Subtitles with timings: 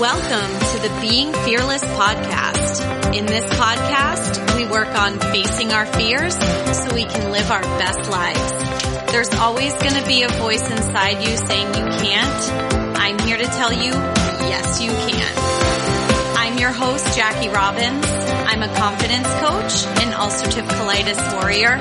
[0.00, 3.14] Welcome to the Being Fearless podcast.
[3.16, 8.10] In this podcast, we work on facing our fears so we can live our best
[8.10, 9.10] lives.
[9.10, 12.98] There's always going to be a voice inside you saying you can't.
[12.98, 16.36] I'm here to tell you, yes, you can.
[16.36, 18.04] I'm your host, Jackie Robbins.
[18.04, 21.80] I'm a confidence coach, an ulcerative colitis warrior,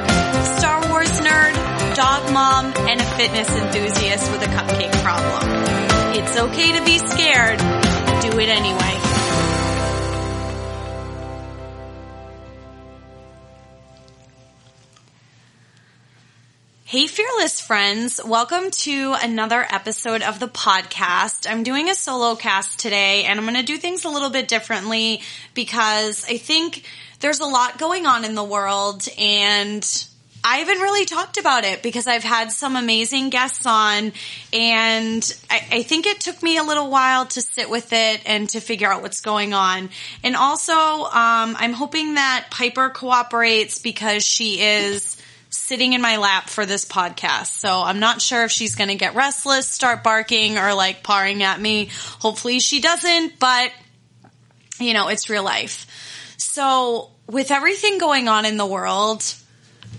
[0.57, 5.85] Star Wars nerd, dog mom, and a fitness enthusiast with a cupcake problem.
[6.15, 7.84] It's okay to be scared.
[8.37, 8.75] It anyway.
[16.83, 18.19] Hey, fearless friends.
[18.25, 21.49] Welcome to another episode of the podcast.
[21.49, 24.49] I'm doing a solo cast today and I'm going to do things a little bit
[24.49, 25.21] differently
[25.53, 26.83] because I think
[27.21, 30.07] there's a lot going on in the world and
[30.47, 34.13] I haven't really talked about it because I've had some amazing guests on
[34.53, 38.47] and I, I, think it took me a little while to sit with it and
[38.49, 39.89] to figure out what's going on.
[40.23, 45.17] And also, um, I'm hoping that Piper cooperates because she is
[45.49, 47.47] sitting in my lap for this podcast.
[47.47, 51.41] So I'm not sure if she's going to get restless, start barking or like pawing
[51.41, 51.89] at me.
[52.19, 53.71] Hopefully she doesn't, but
[54.79, 55.87] you know, it's real life.
[56.37, 59.23] So with everything going on in the world,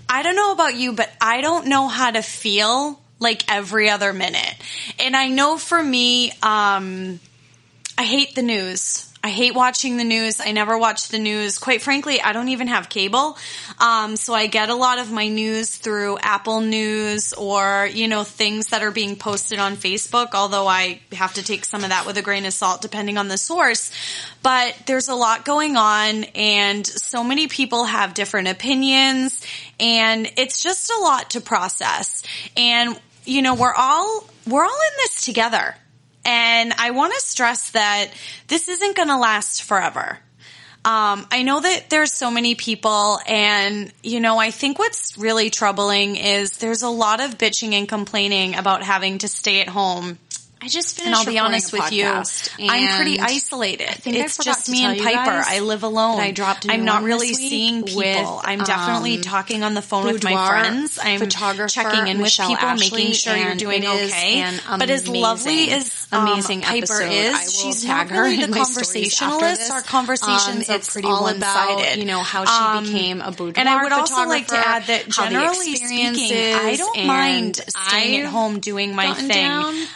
[0.09, 4.13] I don't know about you, but I don't know how to feel like every other
[4.13, 4.55] minute.
[4.99, 7.19] And I know for me, um,
[7.97, 9.06] I hate the news.
[9.23, 10.39] I hate watching the news.
[10.39, 11.57] I never watch the news.
[11.57, 13.37] Quite frankly, I don't even have cable.
[13.79, 18.23] Um, so I get a lot of my news through Apple News or, you know,
[18.23, 22.05] things that are being posted on Facebook, although I have to take some of that
[22.05, 23.91] with a grain of salt depending on the source.
[24.43, 29.43] But there's a lot going on and so many people have different opinions
[29.79, 32.23] and it's just a lot to process.
[32.55, 35.75] And, you know, we're all, we're all in this together.
[36.27, 38.11] And I want to stress that
[38.47, 40.19] this isn't going to last forever.
[40.83, 45.49] Um, I know that there's so many people and, you know, I think what's really
[45.49, 50.17] troubling is there's a lot of bitching and complaining about having to stay at home
[50.59, 51.05] I just finished.
[51.05, 53.89] And I'll be honest with you, I'm pretty isolated.
[54.05, 55.43] it's just me and Piper.
[55.45, 56.19] I live alone.
[56.19, 56.65] I dropped.
[56.69, 57.97] I'm not really seeing people.
[57.97, 60.99] With, I'm definitely um, talking on the phone with my friends.
[61.01, 64.57] I'm checking in Michelle with people, Ashley, making sure you're doing okay.
[64.67, 69.71] But as lovely as um, amazing Piper is, she's not really the conversationalist.
[69.71, 71.99] Our conversations um, are pretty one sided.
[71.99, 74.83] You know how she um, became a boudoir And I would also like to add
[74.87, 79.51] that generally speaking, I don't mind staying at home doing my thing.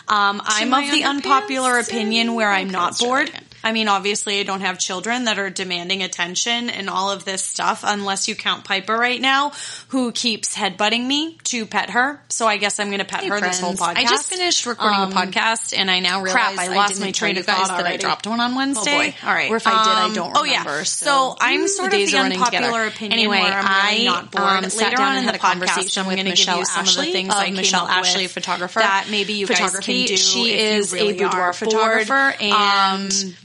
[0.07, 3.31] Um, I'm of the unpopular opinion where I'm not bored.
[3.63, 7.43] I mean, obviously, I don't have children that are demanding attention and all of this
[7.43, 9.51] stuff, unless you count Piper right now,
[9.89, 12.21] who keeps headbutting me to pet her.
[12.29, 13.59] So I guess I'm going to pet hey, her friends.
[13.59, 13.97] this whole podcast.
[13.97, 17.11] I just finished recording um, a podcast, and I now realize crap, I lost my
[17.11, 18.91] train of thought that I dropped one on Wednesday.
[18.91, 19.15] Oh boy!
[19.23, 20.39] All right, or if I did, I don't um, remember.
[20.39, 20.83] Oh yeah.
[20.83, 23.13] So, so I'm sort of the unpopular opinion.
[23.13, 24.43] Anyway, where I'm really not bored.
[24.43, 27.33] Um, Later on in the podcast, I'm going to give you some of the things
[27.35, 30.17] I Michelle Ashley, photographer, that maybe you guys can do.
[30.17, 33.35] She is a boudoir photographer, and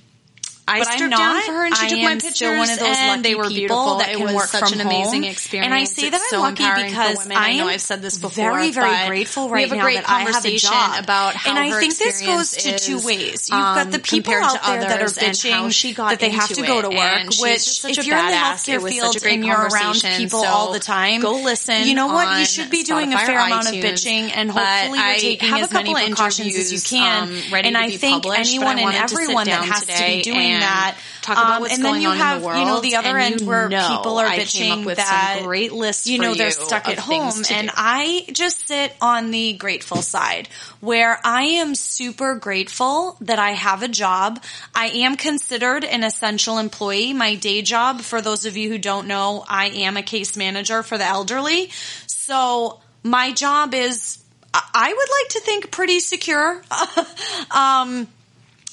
[0.68, 2.78] I but I'm down for her and she I took my pictures still one of
[2.78, 5.66] those lucky they were people that can work such from an amazing experience.
[5.66, 8.18] And I say that it's I'm so lucky because I, I know I've said this
[8.18, 8.50] before.
[8.52, 11.04] Very, very grateful right now that I have a job.
[11.04, 13.48] about how And I think this goes to two ways.
[13.48, 16.48] You've got the um, people out there that are bitching she got that they have
[16.48, 20.44] to go to work, which if you're in the healthcare field and you're around people
[20.44, 21.86] all the time, go listen.
[21.86, 22.40] You know what?
[22.40, 25.94] You should be doing a fair amount of bitching and hopefully you're taking as many
[25.94, 27.30] precautions as you can.
[27.54, 31.60] And I think anyone and everyone that has to be doing that talk about um,
[31.60, 32.60] what's going on have, in the world.
[32.60, 36.06] You know, the other end where people are I bitching with that some great lists.
[36.06, 40.48] You know, they're you stuck at home, and I just sit on the grateful side
[40.80, 44.42] where I am super grateful that I have a job.
[44.74, 47.12] I am considered an essential employee.
[47.12, 50.82] My day job, for those of you who don't know, I am a case manager
[50.82, 51.70] for the elderly.
[52.06, 56.62] So my job is I would like to think pretty secure.
[57.50, 58.08] um,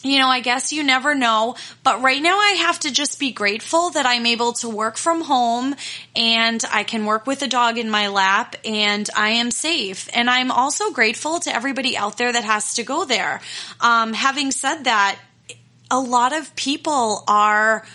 [0.04, 3.32] you know, I guess you never know, but right now I have to just be
[3.32, 5.76] grateful that I'm able to work from home
[6.16, 10.10] and I can work with a dog in my lap and I am safe.
[10.14, 13.40] And I'm also grateful to everybody out there that has to go there.
[13.80, 15.18] Um, having said that,
[15.90, 17.86] a lot of people are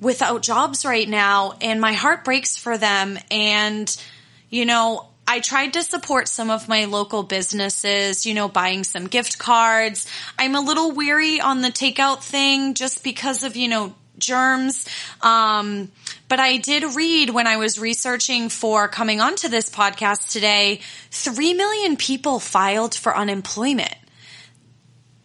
[0.00, 3.18] without jobs right now and my heart breaks for them.
[3.30, 3.94] And,
[4.48, 9.06] you know, I tried to support some of my local businesses, you know, buying some
[9.08, 10.06] gift cards.
[10.38, 14.86] I'm a little weary on the takeout thing just because of, you know, germs.
[15.22, 15.90] Um,
[16.28, 20.80] but I did read when I was researching for coming onto this podcast today,
[21.10, 23.94] 3 million people filed for unemployment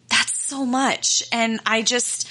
[0.08, 1.22] That's so much.
[1.32, 2.28] And I just,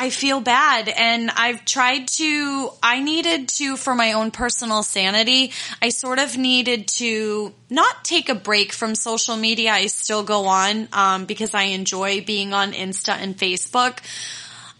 [0.00, 5.50] I feel bad and I've tried to, I needed to, for my own personal sanity,
[5.82, 9.72] I sort of needed to not take a break from social media.
[9.72, 13.98] I still go on, um, because I enjoy being on Insta and Facebook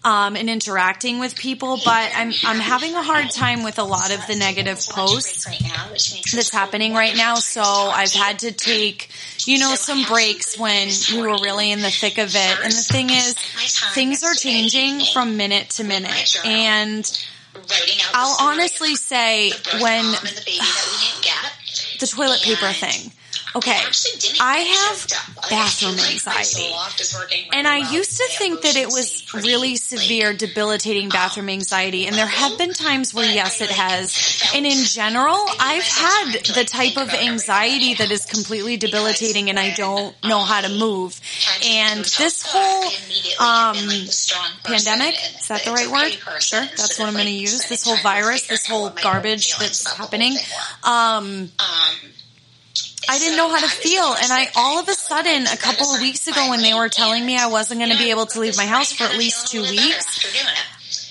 [0.05, 4.15] um, and interacting with people, but I'm I'm having a hard time with a lot
[4.15, 5.45] of the negative posts
[6.33, 7.37] that's happening right now.
[7.37, 9.11] So I've had to take,
[9.45, 12.59] you know, some breaks when we were really in the thick of it.
[12.62, 13.35] And the thing is,
[13.95, 17.27] things are changing from minute to minute, and
[18.15, 19.50] I'll honestly say
[19.81, 20.05] when
[21.99, 23.12] the toilet paper thing
[23.56, 23.81] Okay,
[24.41, 25.06] I have
[25.50, 26.71] bathroom anxiety.
[27.53, 32.06] And I used to think that it was really severe, debilitating bathroom anxiety.
[32.06, 34.53] And there have been times where, yes, it has.
[34.55, 39.75] And in general, I've had the type of anxiety that is completely debilitating and I
[39.75, 41.21] don't know how to move.
[41.65, 42.85] And this whole
[43.41, 43.77] um,
[44.65, 46.43] pandemic, is that the right word?
[46.43, 47.69] Sure, that's what I'm going to use.
[47.69, 50.37] This whole virus, this whole garbage that's happening.
[50.85, 51.50] Um,
[53.08, 54.05] I didn't know how to feel.
[54.05, 57.25] And I, all of a sudden, a couple of weeks ago when they were telling
[57.25, 59.62] me I wasn't going to be able to leave my house for at least two
[59.62, 60.19] weeks,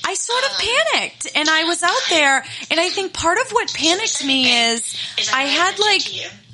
[0.06, 2.46] I sort of panicked and I was out there.
[2.72, 4.96] And I think part of what panicked me is
[5.34, 6.04] I had like,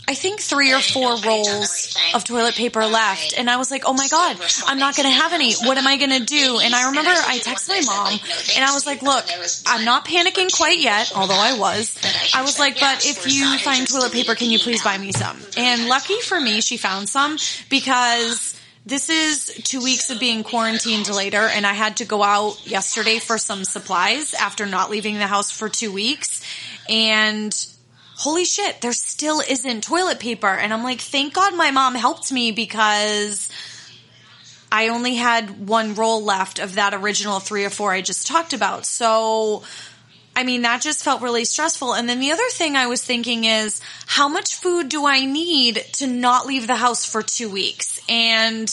[0.05, 3.33] I think three or four rolls of toilet paper left.
[3.37, 5.53] And I was like, oh my God, I'm not going to have any.
[5.55, 6.59] What am I going to do?
[6.59, 8.19] And I remember I texted my mom
[8.55, 9.25] and I was like, look,
[9.65, 11.97] I'm not panicking quite yet, although I was.
[12.33, 15.39] I was like, but if you find toilet paper, can you please buy me some?
[15.57, 17.37] And lucky for me, she found some
[17.69, 22.67] because this is two weeks of being quarantined later and I had to go out
[22.67, 26.43] yesterday for some supplies after not leaving the house for two weeks.
[26.89, 27.55] And
[28.15, 30.47] holy shit, there still isn't toilet paper.
[30.47, 33.49] And I'm like, thank God my mom helped me because
[34.71, 38.53] I only had one roll left of that original three or four I just talked
[38.53, 38.85] about.
[38.85, 39.63] So,
[40.35, 41.93] I mean, that just felt really stressful.
[41.93, 45.75] And then the other thing I was thinking is, how much food do I need
[45.93, 47.99] to not leave the house for two weeks?
[48.09, 48.67] And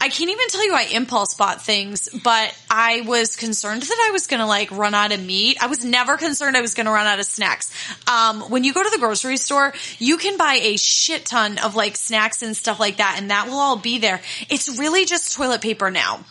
[0.00, 4.12] I can't even tell you I impulse bought things, but I was concerned that I
[4.12, 5.56] was going to like run out of meat.
[5.60, 7.72] I was never concerned I was going to run out of snacks.
[8.06, 11.74] Um, when you go to the grocery store, you can buy a shit ton of
[11.74, 14.20] like snacks and stuff like that, and that will all be there.
[14.50, 16.24] It's really just toilet paper now.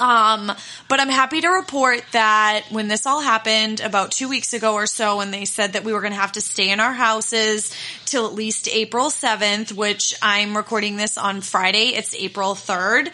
[0.00, 0.50] Um,
[0.88, 4.86] but I'm happy to report that when this all happened about two weeks ago or
[4.86, 7.74] so, when they said that we were going to have to stay in our houses
[8.06, 11.94] till at least April 7th, which I'm recording this on Friday.
[11.94, 13.08] It's April 3rd.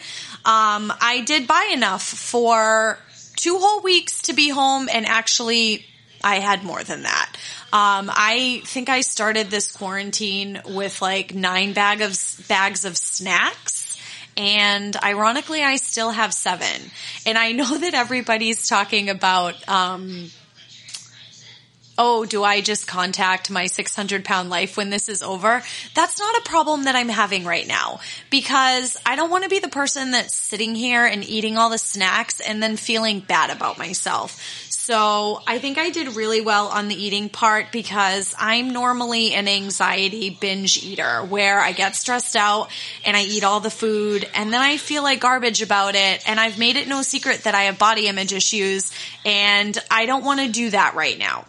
[0.45, 2.97] Um, I did buy enough for
[3.35, 5.85] two whole weeks to be home and actually
[6.23, 7.31] I had more than that.
[7.73, 12.17] Um, I think I started this quarantine with like nine bag of
[12.47, 13.76] bags of snacks
[14.37, 16.91] and ironically, I still have seven.
[17.25, 20.29] And I know that everybody's talking about, um,
[21.97, 25.63] oh, do I just contact my 600 pound life when this is over?
[25.95, 27.99] That's not a problem that I'm having right now
[28.29, 31.79] because I don't want to be the person that's sitting here and eating all the
[31.79, 34.39] snacks and then feeling bad about myself.
[34.87, 39.49] So I think I did really well on the eating part because I'm normally an
[39.49, 42.69] anxiety binge eater where I get stressed out
[43.03, 46.23] and I eat all the food and then I feel like garbage about it.
[46.25, 48.93] And I've made it no secret that I have body image issues
[49.25, 51.43] and I don't want to do that right now.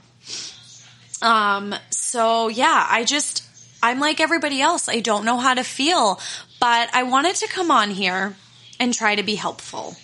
[1.22, 3.44] Um, so yeah, I just,
[3.80, 4.88] I'm like everybody else.
[4.88, 6.18] I don't know how to feel,
[6.58, 8.34] but I wanted to come on here
[8.80, 9.94] and try to be helpful.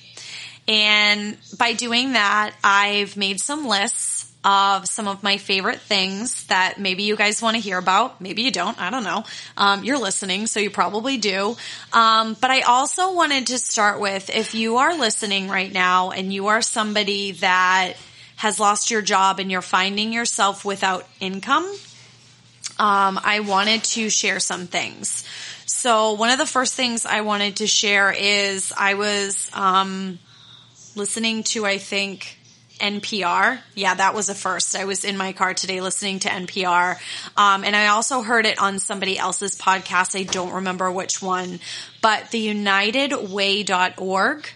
[0.67, 6.79] And by doing that, I've made some lists of some of my favorite things that
[6.79, 8.21] maybe you guys want to hear about.
[8.21, 8.79] Maybe you don't.
[8.79, 9.25] I don't know.
[9.57, 11.57] Um, you're listening, so you probably do.
[11.93, 16.33] Um, but I also wanted to start with if you are listening right now and
[16.33, 17.95] you are somebody that
[18.37, 21.65] has lost your job and you're finding yourself without income,
[22.79, 25.25] um, I wanted to share some things.
[25.65, 30.19] So one of the first things I wanted to share is I was um,
[30.97, 32.39] listening to, I think,
[32.81, 33.61] NPR.
[33.75, 34.77] Yeah, that was a first.
[34.77, 36.97] I was in my car today listening to NPR.
[37.37, 40.19] Um, and I also heard it on somebody else's podcast.
[40.19, 41.61] I don't remember which one,
[42.03, 44.49] but the unitedway.org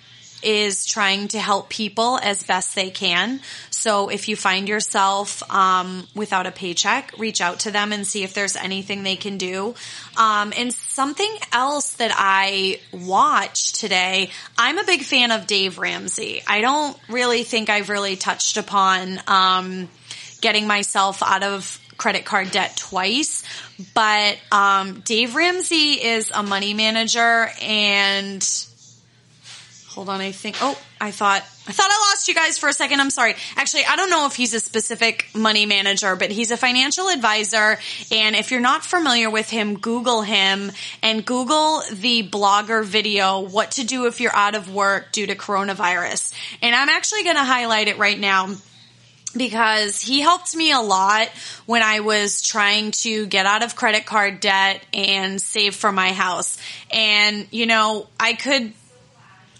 [0.42, 3.40] is trying to help people as best they can.
[3.70, 8.24] So if you find yourself um, without a paycheck, reach out to them and see
[8.24, 9.74] if there's anything they can do.
[10.16, 16.42] Um, and something else that I watched today, I'm a big fan of Dave Ramsey.
[16.46, 19.88] I don't really think I've really touched upon um,
[20.40, 23.42] getting myself out of credit card debt twice,
[23.92, 28.67] but um, Dave Ramsey is a money manager and
[29.98, 32.72] hold on, I think, oh, I thought, I thought I lost you guys for a
[32.72, 33.00] second.
[33.00, 33.34] I'm sorry.
[33.56, 37.76] Actually, I don't know if he's a specific money manager, but he's a financial advisor.
[38.12, 40.70] And if you're not familiar with him, Google him
[41.02, 45.34] and Google the blogger video, what to do if you're out of work due to
[45.34, 46.32] coronavirus.
[46.62, 48.54] And I'm actually going to highlight it right now
[49.36, 51.28] because he helped me a lot
[51.66, 56.12] when I was trying to get out of credit card debt and save for my
[56.12, 56.56] house.
[56.92, 58.72] And, you know, I could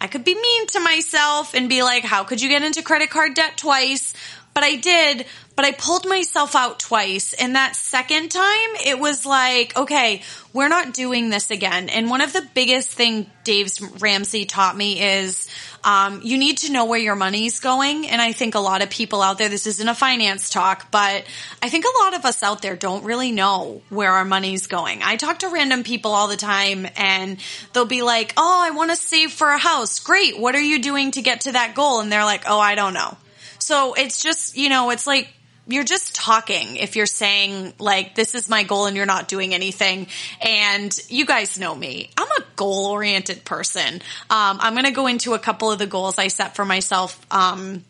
[0.00, 3.10] I could be mean to myself and be like, how could you get into credit
[3.10, 4.14] card debt twice?
[4.54, 5.26] But I did,
[5.58, 7.32] but I pulled myself out twice.
[7.32, 10.22] And that second time, it was like, okay,
[10.52, 11.88] we're not doing this again.
[11.88, 15.48] And one of the biggest thing Dave Ramsey taught me is,
[15.82, 18.06] um, you need to know where your money's going.
[18.06, 21.24] And I think a lot of people out there, this isn't a finance talk, but
[21.60, 25.02] I think a lot of us out there don't really know where our money's going.
[25.02, 27.36] I talk to random people all the time and
[27.72, 29.98] they'll be like, Oh, I want to save for a house.
[29.98, 30.38] Great.
[30.38, 31.98] What are you doing to get to that goal?
[31.98, 33.16] And they're like, Oh, I don't know.
[33.58, 35.28] So it's just, you know, it's like
[35.68, 39.54] you're just talking if you're saying like this is my goal and you're not doing
[39.54, 40.06] anything
[40.40, 43.94] and you guys know me i'm a goal oriented person
[44.30, 47.24] um, i'm going to go into a couple of the goals i set for myself
[47.30, 47.84] um,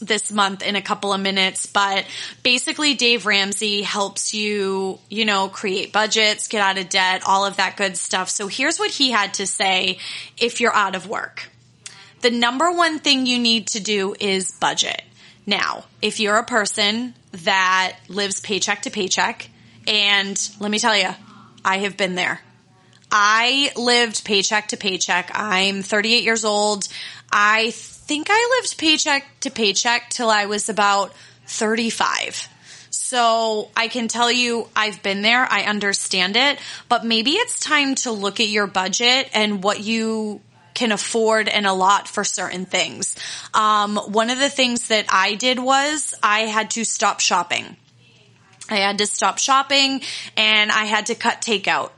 [0.00, 2.04] this month in a couple of minutes, but
[2.42, 7.56] basically Dave Ramsey helps you, you know, create budgets, get out of debt, all of
[7.56, 8.28] that good stuff.
[8.28, 9.98] So here's what he had to say
[10.36, 11.50] if you're out of work.
[12.20, 15.02] The number one thing you need to do is budget.
[15.48, 19.48] Now, if you're a person that lives paycheck to paycheck,
[19.86, 21.08] and let me tell you,
[21.64, 22.42] I have been there.
[23.10, 25.30] I lived paycheck to paycheck.
[25.32, 26.86] I'm 38 years old.
[27.32, 31.14] I think I lived paycheck to paycheck till I was about
[31.46, 32.46] 35.
[32.90, 35.50] So I can tell you I've been there.
[35.50, 36.58] I understand it,
[36.90, 40.42] but maybe it's time to look at your budget and what you
[40.78, 43.16] can afford and allot for certain things.
[43.52, 47.76] Um, one of the things that I did was I had to stop shopping.
[48.70, 50.02] I had to stop shopping
[50.36, 51.90] and I had to cut takeout.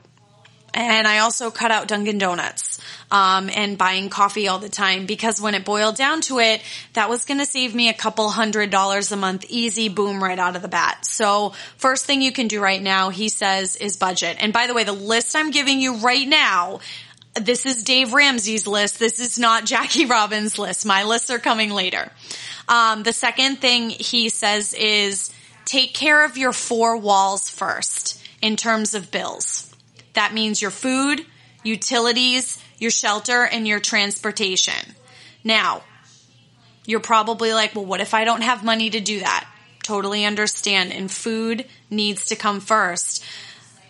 [0.73, 2.79] And I also cut out Dunkin' Donuts
[3.11, 6.61] um, and buying coffee all the time because when it boiled down to it,
[6.93, 10.39] that was going to save me a couple hundred dollars a month, easy, boom, right
[10.39, 11.05] out of the bat.
[11.05, 14.37] So first thing you can do right now, he says, is budget.
[14.39, 16.79] And by the way, the list I'm giving you right now
[17.35, 18.99] this is Dave Ramsey's list.
[18.99, 20.85] This is not Jackie Robbins' list.
[20.85, 22.11] My lists are coming later.
[22.67, 25.33] Um, the second thing he says is
[25.65, 29.73] take care of your four walls first in terms of bills.
[30.13, 31.25] That means your food,
[31.63, 34.95] utilities, your shelter, and your transportation.
[35.43, 35.83] Now,
[36.85, 39.47] you're probably like, well, what if I don't have money to do that?
[39.83, 40.91] Totally understand.
[40.91, 43.23] And food needs to come first.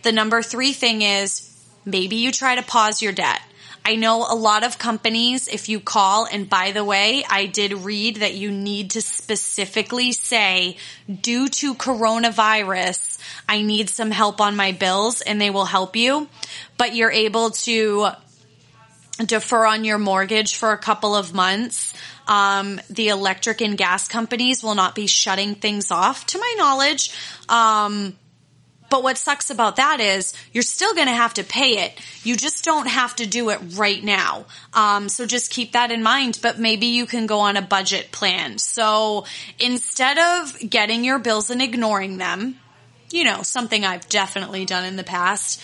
[0.03, 1.50] The number three thing is
[1.85, 3.41] Maybe you try to pause your debt.
[3.83, 7.73] I know a lot of companies, if you call, and by the way, I did
[7.73, 10.77] read that you need to specifically say,
[11.09, 13.17] due to coronavirus,
[13.49, 16.27] I need some help on my bills, and they will help you.
[16.77, 18.09] But you're able to
[19.25, 21.95] defer on your mortgage for a couple of months.
[22.27, 27.11] Um, the electric and gas companies will not be shutting things off, to my knowledge.
[27.49, 28.15] Um,
[28.91, 31.97] but what sucks about that is you're still going to have to pay it.
[32.23, 34.45] You just don't have to do it right now.
[34.73, 36.39] Um, so just keep that in mind.
[36.43, 38.57] But maybe you can go on a budget plan.
[38.57, 39.25] So
[39.57, 42.59] instead of getting your bills and ignoring them,
[43.11, 45.61] you know, something I've definitely done in the past,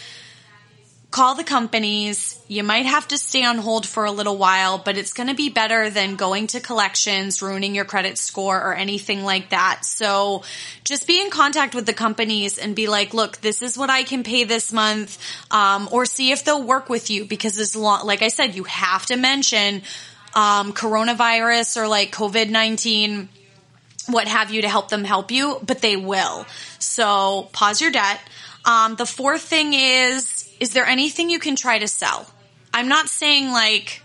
[1.17, 2.39] call the companies.
[2.47, 5.33] You might have to stay on hold for a little while, but it's going to
[5.33, 9.83] be better than going to collections, ruining your credit score or anything like that.
[9.83, 10.43] So
[10.83, 14.03] just be in contact with the companies and be like, look, this is what I
[14.03, 15.17] can pay this month.
[15.49, 18.65] Um, or see if they'll work with you because as long, like I said, you
[18.65, 19.81] have to mention,
[20.35, 23.27] um, coronavirus or like COVID-19
[24.05, 26.45] what have you to help them help you, but they will.
[26.79, 28.21] So pause your debt.
[28.63, 32.25] Um, the fourth thing is is there anything you can try to sell?
[32.73, 34.01] I'm not saying like,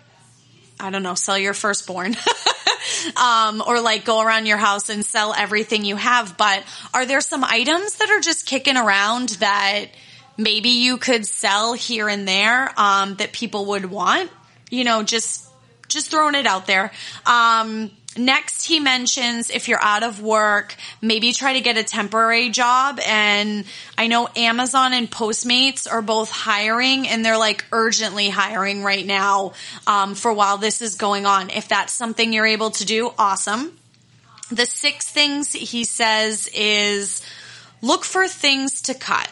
[0.80, 2.16] I don't know, sell your firstborn.
[3.16, 6.36] um, or like go around your house and sell everything you have.
[6.36, 9.86] But are there some items that are just kicking around that
[10.36, 14.30] maybe you could sell here and there um, that people would want?
[14.70, 15.46] You know, just
[15.88, 16.92] just throwing it out there.
[17.26, 22.50] Um, Next, he mentions if you're out of work, maybe try to get a temporary
[22.50, 23.00] job.
[23.06, 23.64] And
[23.96, 29.54] I know Amazon and Postmates are both hiring and they're like urgently hiring right now
[29.86, 31.48] um, for while this is going on.
[31.50, 33.78] If that's something you're able to do, awesome.
[34.50, 37.22] The six things he says is
[37.80, 39.30] look for things to cut.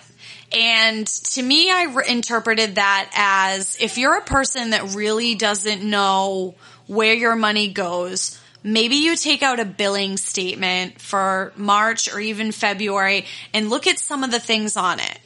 [0.53, 5.83] And to me, I re- interpreted that as if you're a person that really doesn't
[5.83, 6.55] know
[6.87, 12.53] where your money goes, maybe you take out a billing statement for March or even
[12.53, 15.19] February and look at some of the things on it.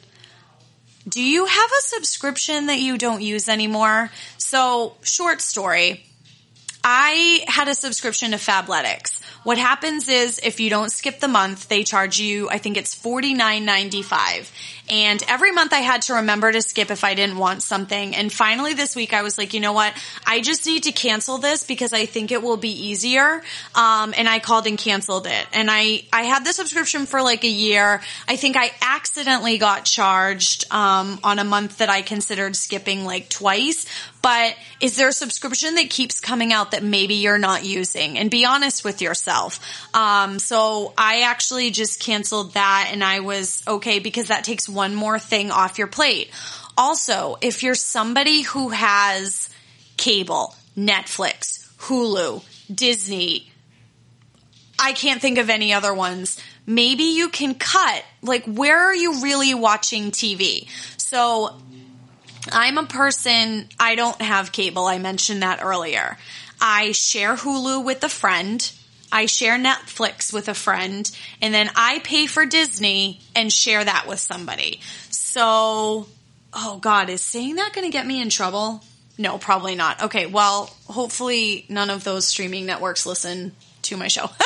[1.07, 4.09] Do you have a subscription that you don't use anymore?
[4.37, 6.03] So, short story.
[6.83, 9.23] I had a subscription to Fabletics.
[9.43, 12.95] What happens is if you don't skip the month, they charge you, I think it's
[12.95, 14.51] forty nine ninety five.
[14.89, 18.15] And every month I had to remember to skip if I didn't want something.
[18.15, 19.93] And finally this week I was like, you know what?
[20.25, 23.41] I just need to cancel this because I think it will be easier.
[23.73, 25.47] Um, and I called and canceled it.
[25.53, 28.01] And I, I had the subscription for like a year.
[28.27, 33.29] I think I accidentally got charged, um, on a month that I considered skipping like
[33.29, 33.85] twice.
[34.25, 38.17] But is there a subscription that keeps coming out that maybe you're not using?
[38.17, 39.59] And be honest with yourself.
[39.93, 44.95] Um, so I actually just canceled that and I was okay because that takes one
[44.95, 46.31] more thing off your plate.
[46.75, 49.47] Also, if you're somebody who has
[49.95, 53.51] cable, Netflix, Hulu, Disney,
[54.79, 56.41] I can't think of any other ones.
[56.65, 60.67] Maybe you can cut, like, where are you really watching TV?
[60.97, 61.55] So,
[62.51, 64.85] I'm a person, I don't have cable.
[64.85, 66.17] I mentioned that earlier.
[66.59, 68.71] I share Hulu with a friend.
[69.11, 71.09] I share Netflix with a friend
[71.41, 74.81] and then I pay for Disney and share that with somebody.
[75.09, 76.07] So,
[76.53, 78.83] oh God, is saying that going to get me in trouble?
[79.17, 80.03] No, probably not.
[80.03, 84.29] Okay, well, hopefully none of those streaming networks listen to my show.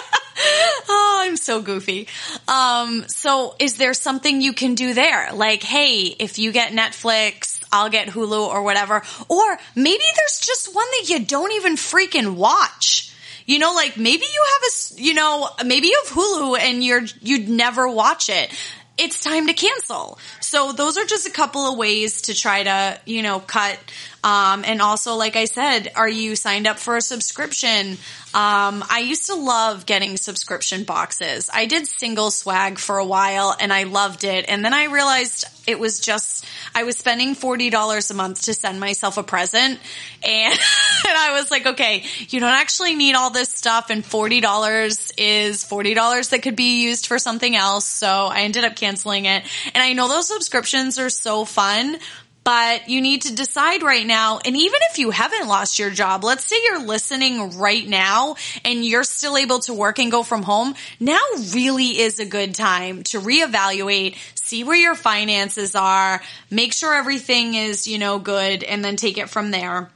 [0.89, 2.07] oh, I'm so goofy.
[2.47, 5.31] Um, so is there something you can do there?
[5.33, 9.01] Like, hey, if you get Netflix, I'll get Hulu or whatever.
[9.27, 13.13] Or maybe there's just one that you don't even freaking watch.
[13.45, 17.03] You know, like maybe you have a, you know, maybe you have Hulu and you're,
[17.21, 18.51] you'd never watch it.
[18.97, 20.19] It's time to cancel.
[20.41, 23.79] So those are just a couple of ways to try to, you know, cut
[24.23, 27.91] um, and also, like I said, are you signed up for a subscription?
[28.33, 31.49] Um, I used to love getting subscription boxes.
[31.53, 34.45] I did single swag for a while and I loved it.
[34.47, 38.79] And then I realized it was just, I was spending $40 a month to send
[38.79, 39.79] myself a present.
[40.23, 43.91] And, and I was like, okay, you don't actually need all this stuff.
[43.91, 47.85] And $40 is $40 that could be used for something else.
[47.85, 49.43] So I ended up canceling it.
[49.73, 51.97] And I know those subscriptions are so fun,
[52.43, 54.39] but you need to decide right now.
[54.43, 58.83] And even if you haven't lost your job, let's say you're listening right now and
[58.83, 60.73] you're still able to work and go from home.
[60.99, 61.19] Now
[61.53, 64.15] really is a good time to reevaluate,
[64.49, 69.17] see where your finances are, make sure everything is, you know, good and then take
[69.19, 69.89] it from there.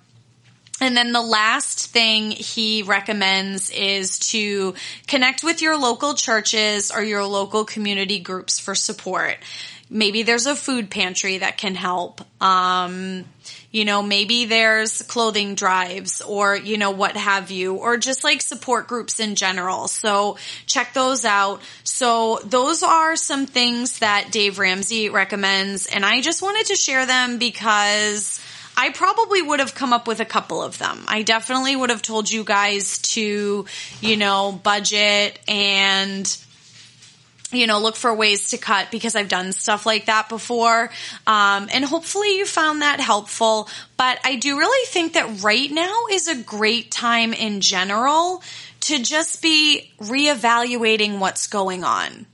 [0.79, 4.75] And then the last thing he recommends is to
[5.07, 9.37] connect with your local churches or your local community groups for support
[9.93, 12.19] maybe there's a food pantry that can help.
[12.41, 13.25] Um,
[13.71, 18.41] you know, maybe there's clothing drives or, you know, what have you, or just like
[18.41, 19.87] support groups in general.
[19.87, 21.61] So check those out.
[21.83, 25.85] So those are some things that Dave Ramsey recommends.
[25.85, 28.41] And I just wanted to share them because
[28.75, 31.05] I probably would have come up with a couple of them.
[31.07, 33.65] I definitely would have told you guys to,
[34.01, 36.37] you know, budget and,
[37.53, 40.89] you know, look for ways to cut because I've done stuff like that before.
[41.27, 43.69] Um, and hopefully you found that helpful.
[43.97, 48.41] But I do really think that right now is a great time in general
[48.81, 52.25] to just be reevaluating what's going on.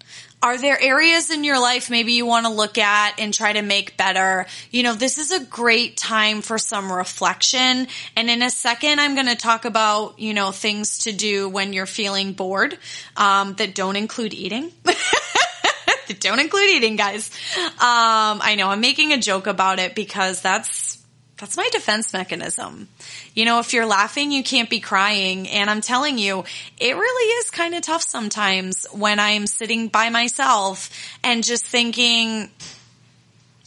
[0.41, 3.62] Are there areas in your life maybe you want to look at and try to
[3.62, 4.45] make better?
[4.71, 7.88] You know, this is a great time for some reflection.
[8.15, 11.73] And in a second, I'm going to talk about, you know, things to do when
[11.73, 12.78] you're feeling bored,
[13.17, 14.71] um, that don't include eating.
[14.84, 17.30] that don't include eating, guys.
[17.58, 20.98] Um, I know I'm making a joke about it because that's
[21.39, 22.89] that's my defense mechanism.
[23.34, 25.47] You know, if you're laughing, you can't be crying.
[25.47, 26.43] And I'm telling you,
[26.78, 30.89] it really is kind of tough sometimes when I'm sitting by myself
[31.23, 32.49] and just thinking,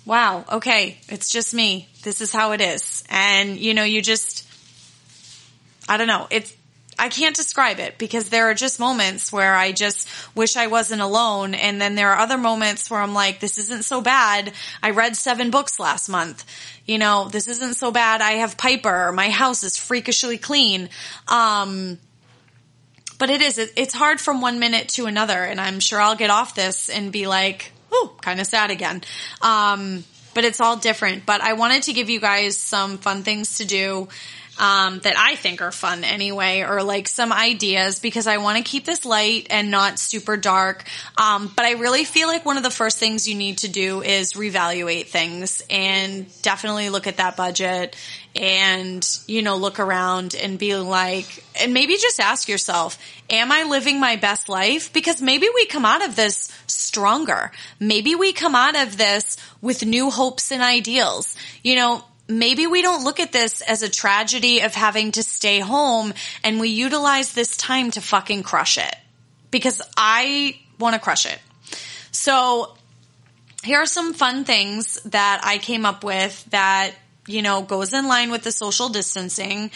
[0.05, 1.89] wow, okay, it's just me.
[2.03, 3.05] This is how it is.
[3.09, 4.47] And, you know, you just,
[5.89, 6.27] I don't know.
[6.31, 6.55] It's,
[7.03, 11.03] I can't describe it because there are just moments where I just wish I wasn't
[11.03, 11.53] alone.
[11.53, 14.53] And then there are other moments where I'm like, this isn't so bad.
[14.85, 16.45] I read seven books last month.
[16.87, 18.21] You know, this isn't so bad.
[18.21, 19.11] I have Piper.
[19.11, 20.91] My house is freakishly clean.
[21.27, 21.99] Um,
[23.19, 25.43] but it is, it's hard from one minute to another.
[25.43, 29.03] And I'm sure I'll get off this and be like, oh, kind of sad again.
[29.41, 31.27] Um, but it's all different.
[31.27, 34.07] But I wanted to give you guys some fun things to do
[34.59, 38.65] um, that I think are fun anyway, or like some ideas because I want to
[38.65, 40.85] keep this light and not super dark.
[41.17, 44.03] Um, but I really feel like one of the first things you need to do
[44.03, 47.97] is reevaluate things and definitely look at that budget
[48.35, 53.65] and, you know, look around and be like, and maybe just ask yourself, am I
[53.65, 54.93] living my best life?
[54.93, 57.53] Because maybe we come out of this stronger.
[57.79, 61.37] Maybe we come out of this with new hopes and ideals.
[61.63, 62.05] You know,
[62.39, 66.61] maybe we don't look at this as a tragedy of having to stay home and
[66.61, 68.97] we utilize this time to fucking crush it.
[69.51, 71.39] Because I want to crush it.
[72.11, 72.77] So
[73.63, 76.93] here are some fun things that I came up with that
[77.27, 79.71] you know, goes in line with the social distancing.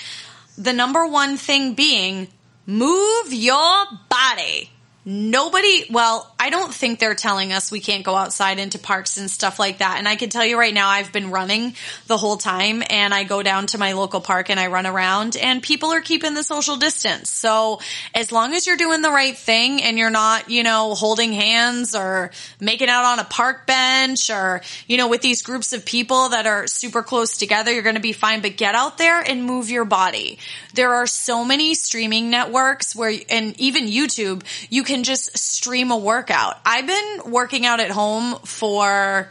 [0.58, 2.28] The number one thing being
[2.66, 4.70] move your body
[5.08, 9.30] nobody, well, I don't think they're telling us we can't go outside into parks and
[9.30, 9.98] stuff like that.
[9.98, 11.76] And I can tell you right now, I've been running
[12.08, 15.36] the whole time and I go down to my local park and I run around
[15.36, 17.30] and people are keeping the social distance.
[17.30, 17.80] So
[18.14, 21.94] as long as you're doing the right thing and you're not, you know, holding hands
[21.94, 26.30] or making out on a park bench or, you know, with these groups of people
[26.30, 28.40] that are super close together, you're going to be fine.
[28.42, 30.40] But get out there and move your body.
[30.74, 35.90] There are so many streaming networks where, and even YouTube, you can can just stream
[35.90, 36.58] a workout.
[36.64, 39.30] I've been working out at home for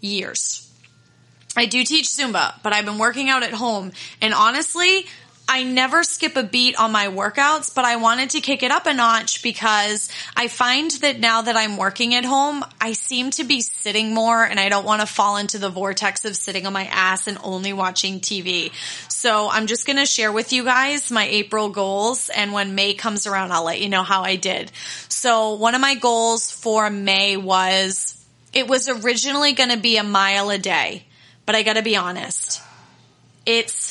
[0.00, 0.66] years.
[1.54, 5.06] I do teach Zumba, but I've been working out at home and honestly,
[5.52, 8.86] I never skip a beat on my workouts, but I wanted to kick it up
[8.86, 13.44] a notch because I find that now that I'm working at home, I seem to
[13.44, 16.72] be sitting more and I don't want to fall into the vortex of sitting on
[16.72, 18.72] my ass and only watching TV.
[19.10, 22.94] So I'm just going to share with you guys my April goals and when May
[22.94, 24.72] comes around, I'll let you know how I did.
[25.10, 28.18] So one of my goals for May was
[28.54, 31.04] it was originally going to be a mile a day,
[31.44, 32.62] but I got to be honest.
[33.44, 33.81] It's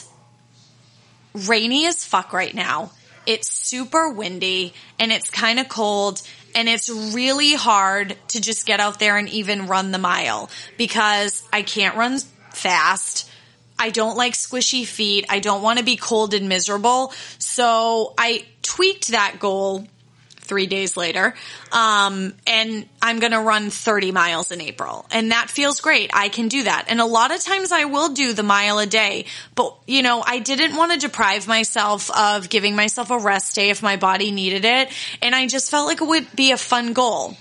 [1.34, 2.92] rainy as fuck right now.
[3.26, 6.22] It's super windy and it's kind of cold
[6.56, 11.44] and it's really hard to just get out there and even run the mile because
[11.54, 13.30] I can't run fast.
[13.78, 15.26] I don't like squishy feet.
[15.30, 17.14] I don't want to be cold and miserable.
[17.38, 19.88] So I tweaked that goal
[20.52, 21.34] three days later.
[21.72, 25.06] Um, and I'm going to run 30 miles in April.
[25.10, 26.12] And that feels great.
[26.14, 26.88] I can do that.
[26.90, 30.22] And a lot of times I will do the mile a day, but you know,
[30.22, 34.32] I didn't want to deprive myself of giving myself a rest day if my body
[34.32, 34.90] needed it.
[35.22, 37.38] And I just felt like it would be a fun goal.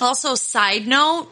[0.00, 1.28] Also, side note,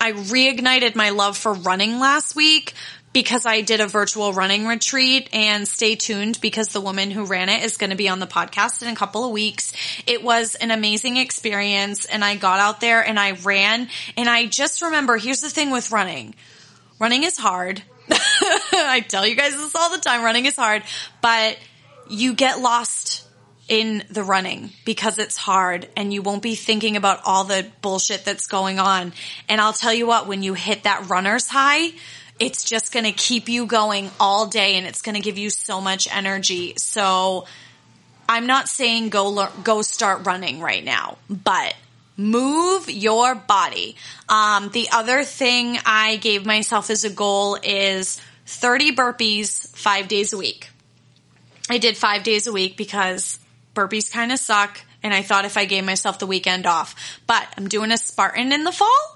[0.00, 2.74] I reignited my love for running last week
[3.14, 7.48] because I did a virtual running retreat and stay tuned because the woman who ran
[7.48, 9.72] it is going to be on the podcast in a couple of weeks.
[10.06, 14.46] It was an amazing experience and I got out there and I ran and I
[14.46, 16.34] just remember here's the thing with running.
[16.98, 17.82] Running is hard.
[18.10, 20.24] I tell you guys this all the time.
[20.24, 20.82] Running is hard,
[21.22, 21.56] but
[22.10, 23.26] you get lost
[23.68, 28.24] in the running because it's hard and you won't be thinking about all the bullshit
[28.24, 29.12] that's going on.
[29.48, 31.92] And I'll tell you what, when you hit that runner's high,
[32.38, 35.50] it's just going to keep you going all day and it's going to give you
[35.50, 36.74] so much energy.
[36.76, 37.46] So
[38.28, 41.74] I'm not saying go go start running right now, but
[42.16, 43.96] move your body.
[44.28, 50.32] Um, the other thing I gave myself as a goal is 30 burpees five days
[50.32, 50.70] a week.
[51.70, 53.38] I did five days a week because
[53.74, 54.80] burpees kind of suck.
[55.02, 56.94] And I thought if I gave myself the weekend off,
[57.26, 59.13] but I'm doing a Spartan in the fall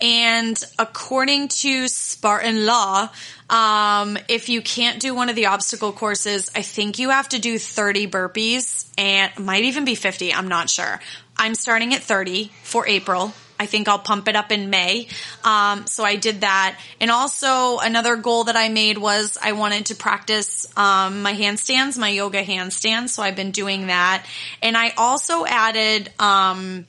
[0.00, 3.08] and according to Spartan law,
[3.48, 7.38] um, if you can't do one of the obstacle courses, I think you have to
[7.38, 10.32] do 30 burpees and might even be 50.
[10.32, 11.00] I'm not sure.
[11.36, 13.32] I'm starting at 30 for April.
[13.60, 15.06] I think I'll pump it up in May.
[15.44, 16.80] Um, so I did that.
[16.98, 21.98] And also another goal that I made was I wanted to practice, um, my handstands,
[21.98, 23.10] my yoga handstands.
[23.10, 24.24] So I've been doing that.
[24.62, 26.86] And I also added, um,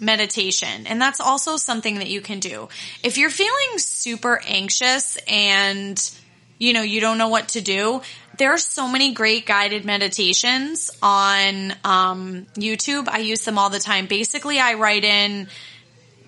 [0.00, 0.86] meditation.
[0.86, 2.68] And that's also something that you can do.
[3.02, 6.10] If you're feeling super anxious and,
[6.58, 8.00] you know, you don't know what to do,
[8.38, 13.08] there are so many great guided meditations on um, YouTube.
[13.08, 14.06] I use them all the time.
[14.06, 15.46] Basically, I write in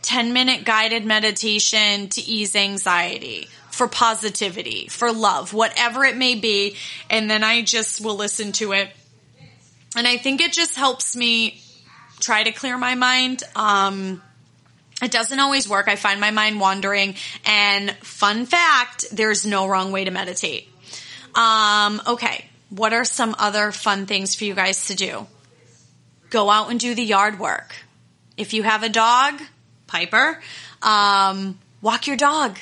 [0.03, 6.77] 10 minute guided meditation to ease anxiety for positivity, for love, whatever it may be.
[7.09, 8.91] And then I just will listen to it.
[9.97, 11.63] And I think it just helps me
[12.23, 13.43] try to clear my mind.
[13.55, 14.23] Um,
[15.03, 15.89] it doesn't always work.
[15.89, 17.17] I find my mind wandering.
[17.45, 20.69] And fun fact, there's no wrong way to meditate.
[21.35, 22.47] Um, okay.
[22.71, 25.27] What are some other fun things for you guys to do?
[26.31, 27.75] Go out and do the yard work.
[28.37, 29.43] If you have a dog,
[29.87, 30.41] Piper,
[30.81, 32.57] um, walk your dog.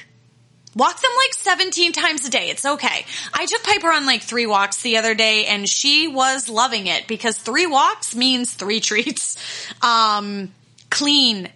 [0.77, 2.49] Walk them like 17 times a day.
[2.51, 3.05] It's okay.
[3.35, 7.09] I took Piper on like three walks the other day and she was loving it
[7.09, 9.37] because three walks means three treats.
[9.83, 10.53] Um,
[10.89, 11.49] clean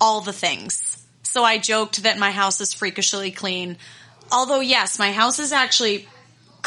[0.00, 1.06] all the things.
[1.22, 3.78] So I joked that my house is freakishly clean.
[4.30, 6.06] Although yes, my house is actually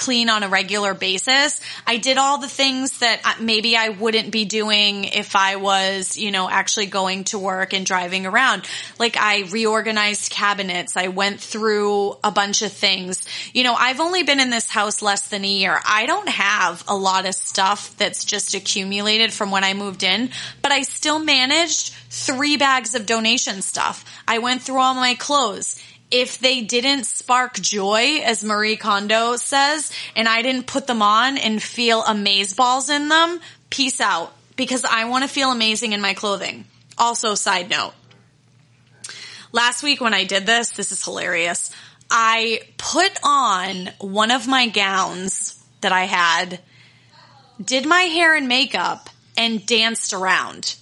[0.02, 1.62] clean on a regular basis.
[1.86, 6.32] I did all the things that maybe I wouldn't be doing if I was, you
[6.32, 8.68] know, actually going to work and driving around.
[8.98, 10.98] Like I reorganized cabinets.
[10.98, 13.24] I went through a bunch of things.
[13.54, 15.80] You know, I've only been in this house less than a year.
[15.86, 20.32] I don't have a lot of stuff that's just accumulated from when I moved in,
[20.64, 24.04] but I still managed three bags of donation stuff.
[24.28, 25.80] I went through all my clothes
[26.12, 31.38] if they didn't spark joy, as Marie Kondo says, and I didn't put them on
[31.38, 34.34] and feel amaze balls in them, peace out.
[34.58, 36.66] Because I want to feel amazing in my clothing.
[36.98, 37.94] Also, side note.
[39.54, 41.72] Last week when I did this, this is hilarious.
[42.10, 46.60] I put on one of my gowns that I had,
[47.64, 50.76] did my hair and makeup, and danced around.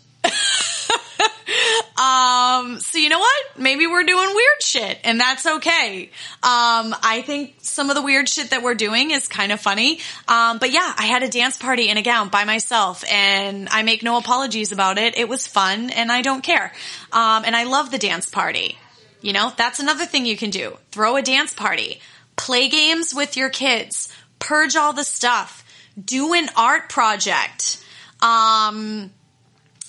[2.00, 3.46] Um, so you know what?
[3.58, 6.04] Maybe we're doing weird shit and that's okay.
[6.42, 10.00] Um, I think some of the weird shit that we're doing is kind of funny.
[10.26, 13.84] Um, but yeah, I had a dance party in a gown by myself and I
[13.84, 15.18] make no apologies about it.
[15.18, 16.72] It was fun and I don't care.
[17.12, 18.78] Um, and I love the dance party.
[19.20, 20.78] You know, that's another thing you can do.
[20.92, 22.00] Throw a dance party.
[22.38, 24.08] Play games with your kids.
[24.40, 25.66] Purge all the stuff.
[26.02, 27.84] Do an art project.
[28.22, 29.12] Um,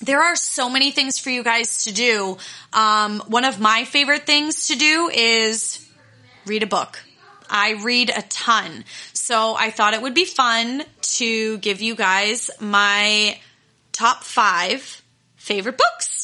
[0.00, 2.38] there are so many things for you guys to do.
[2.72, 5.86] Um, one of my favorite things to do is
[6.46, 7.02] read a book.
[7.48, 8.84] I read a ton.
[9.12, 13.38] So I thought it would be fun to give you guys my
[13.92, 15.02] top five
[15.36, 16.19] favorite books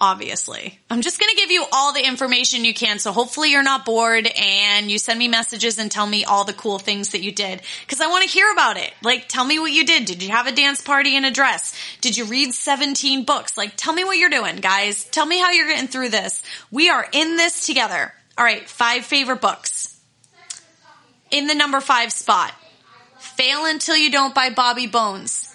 [0.00, 0.78] obviously.
[0.90, 2.98] I'm just going to give you all the information you can.
[2.98, 6.52] So hopefully you're not bored and you send me messages and tell me all the
[6.52, 8.92] cool things that you did because I want to hear about it.
[9.02, 10.04] Like tell me what you did.
[10.04, 11.76] Did you have a dance party in a dress?
[12.00, 13.56] Did you read 17 books?
[13.56, 15.04] Like tell me what you're doing, guys.
[15.04, 16.42] Tell me how you're getting through this.
[16.70, 18.12] We are in this together.
[18.36, 18.68] All right.
[18.68, 20.00] Five favorite books.
[21.30, 22.52] In the number five spot.
[23.18, 25.47] Fail Until You Don't by Bobby Bones.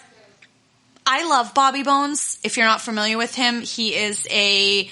[1.05, 2.39] I love Bobby Bones.
[2.43, 4.89] If you're not familiar with him, he is a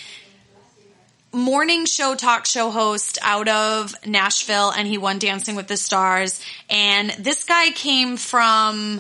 [1.34, 6.44] morning show talk show host out of Nashville and he won Dancing with the Stars.
[6.70, 9.00] And this guy came from,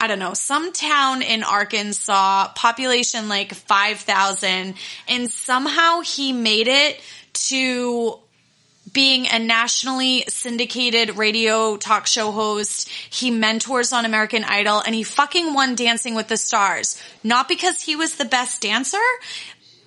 [0.00, 4.74] I don't know, some town in Arkansas, population like 5,000.
[5.08, 7.00] And somehow he made it
[7.48, 8.20] to
[8.94, 12.88] being a nationally syndicated radio talk show host.
[13.10, 16.98] He mentors on American Idol and he fucking won Dancing with the Stars.
[17.22, 18.96] Not because he was the best dancer,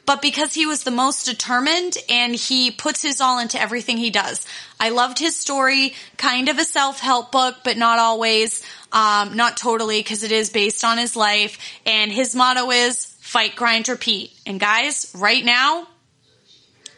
[0.05, 4.09] but because he was the most determined and he puts his all into everything he
[4.09, 4.45] does.
[4.79, 9.99] I loved his story, kind of a self-help book, but not always, um, not totally,
[9.99, 11.57] because it is based on his life.
[11.85, 14.31] And his motto is fight, grind, repeat.
[14.45, 15.87] And guys, right now,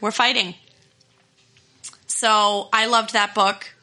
[0.01, 0.53] we're fighting.
[2.19, 3.73] So I loved that book.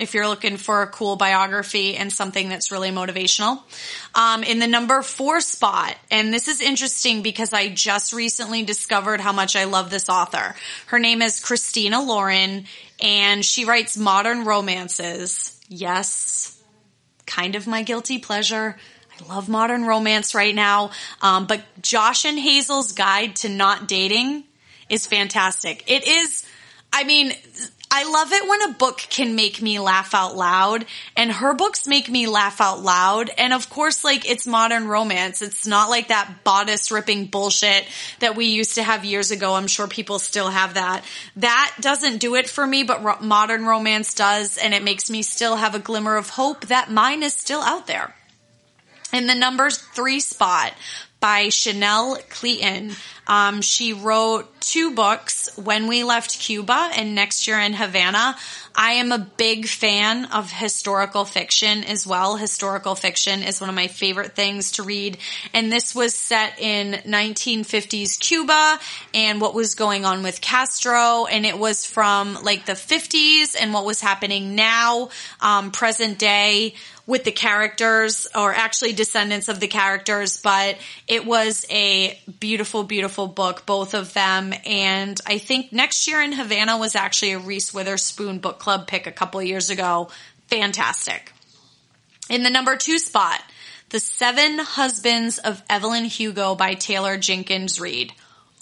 [0.00, 3.62] If you're looking for a cool biography and something that's really motivational.
[4.14, 9.20] Um, in the number four spot, and this is interesting because I just recently discovered
[9.20, 10.54] how much I love this author.
[10.86, 12.64] Her name is Christina Lauren
[12.98, 15.60] and she writes modern romances.
[15.68, 16.58] Yes,
[17.26, 18.78] kind of my guilty pleasure.
[19.20, 20.92] I love modern romance right now.
[21.20, 24.44] Um, but Josh and Hazel's guide to not dating
[24.88, 25.84] is fantastic.
[25.86, 26.46] It is,
[26.92, 27.32] I mean,
[27.94, 31.86] I love it when a book can make me laugh out loud and her books
[31.86, 33.30] make me laugh out loud.
[33.36, 35.42] And of course, like it's modern romance.
[35.42, 37.86] It's not like that bodice ripping bullshit
[38.20, 39.52] that we used to have years ago.
[39.52, 41.04] I'm sure people still have that.
[41.36, 44.56] That doesn't do it for me, but ro- modern romance does.
[44.56, 47.86] And it makes me still have a glimmer of hope that mine is still out
[47.86, 48.14] there.
[49.12, 50.72] In the number three spot,
[51.22, 52.92] by Chanel Cleeton.
[53.28, 58.36] Um, she wrote two books, When We Left Cuba and Next Year in Havana.
[58.74, 62.36] I am a big fan of historical fiction as well.
[62.36, 65.18] Historical fiction is one of my favorite things to read.
[65.52, 68.78] And this was set in 1950s Cuba
[69.12, 71.26] and what was going on with Castro.
[71.26, 76.74] And it was from like the 50s and what was happening now, um, present day
[77.06, 83.26] with the characters or actually descendants of the characters, but it was a beautiful, beautiful
[83.26, 84.51] book, both of them.
[84.52, 89.06] And I think next year in Havana was actually a Reese Witherspoon book club pick
[89.06, 90.10] a couple years ago.
[90.48, 91.32] Fantastic.
[92.30, 93.42] In the number two spot,
[93.90, 98.12] The Seven Husbands of Evelyn Hugo by Taylor Jenkins Reid.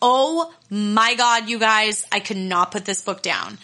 [0.02, 3.58] Oh my God, you guys, I could not put this book down.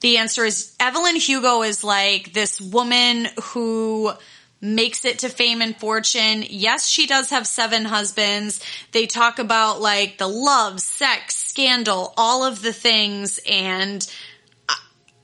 [0.00, 4.12] The answer is Evelyn Hugo is like this woman who
[4.60, 6.44] makes it to fame and fortune.
[6.48, 8.60] Yes, she does have seven husbands.
[8.92, 13.40] They talk about like the love, sex, scandal, all of the things.
[13.48, 14.06] And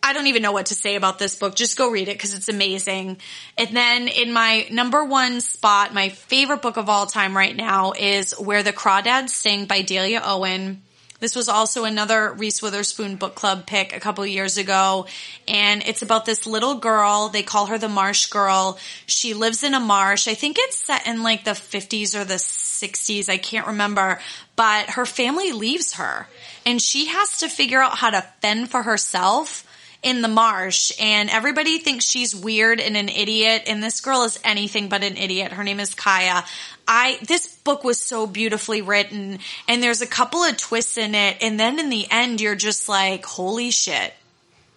[0.02, 1.56] I don't even know what to say about this book.
[1.56, 3.18] Just go read it because it's amazing.
[3.58, 7.92] And then in my number one spot, my favorite book of all time right now
[7.92, 10.82] is Where the Crawdads Sing by Delia Owen.
[11.18, 15.06] This was also another Reese Witherspoon book club pick a couple years ago.
[15.48, 17.28] And it's about this little girl.
[17.28, 18.78] They call her the marsh girl.
[19.06, 20.28] She lives in a marsh.
[20.28, 23.28] I think it's set in like the 50s or the 60s.
[23.28, 24.20] I can't remember,
[24.54, 26.28] but her family leaves her
[26.66, 29.62] and she has to figure out how to fend for herself
[30.02, 34.38] in the marsh and everybody thinks she's weird and an idiot and this girl is
[34.44, 35.52] anything but an idiot.
[35.52, 36.44] Her name is Kya.
[36.86, 41.36] I this book was so beautifully written and there's a couple of twists in it
[41.42, 44.14] and then in the end you're just like holy shit.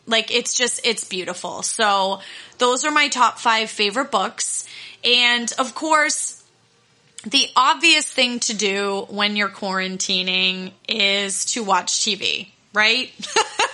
[0.05, 1.61] Like it's just it's beautiful.
[1.61, 2.19] So
[2.57, 4.67] those are my top 5 favorite books
[5.05, 6.43] and of course
[7.25, 13.11] the obvious thing to do when you're quarantining is to watch TV, right?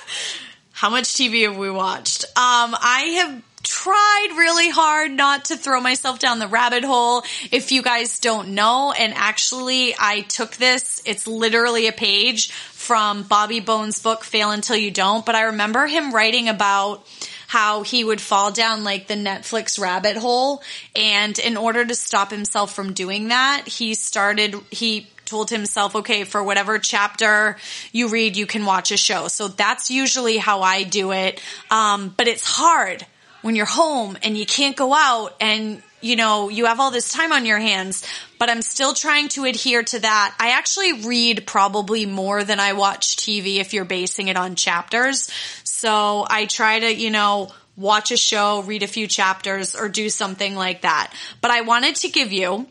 [0.72, 2.26] How much TV have we watched?
[2.26, 7.24] Um, I have tried really hard not to throw myself down the rabbit hole.
[7.52, 13.24] If you guys don't know, and actually I took this, it's literally a page from
[13.24, 17.06] Bobby Bones' book, Fail Until You Don't, but I remember him writing about
[17.48, 20.62] how he would fall down like the Netflix rabbit hole.
[20.96, 26.24] And in order to stop himself from doing that, he started, he told himself, okay,
[26.24, 27.58] for whatever chapter
[27.92, 29.28] you read, you can watch a show.
[29.28, 31.42] So that's usually how I do it.
[31.72, 33.06] Um, but it's hard
[33.46, 37.12] when you're home and you can't go out and you know, you have all this
[37.12, 38.04] time on your hands,
[38.40, 40.36] but I'm still trying to adhere to that.
[40.40, 45.32] I actually read probably more than I watch TV if you're basing it on chapters.
[45.64, 50.10] So I try to, you know, watch a show, read a few chapters, or do
[50.10, 51.14] something like that.
[51.40, 52.66] But I wanted to give you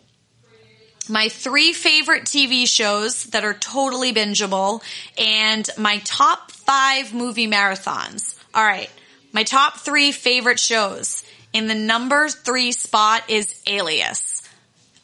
[1.08, 4.82] my three favorite TV shows that are totally bingeable,
[5.18, 8.36] and my top five movie marathons.
[8.52, 8.90] All right.
[9.34, 11.24] My top three favorite shows.
[11.52, 14.42] In the number three spot is Alias.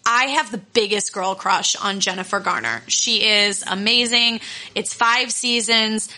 [0.07, 2.83] I have the biggest girl crush on Jennifer Garner.
[2.87, 4.41] She is amazing.
[4.77, 6.09] It's five seasons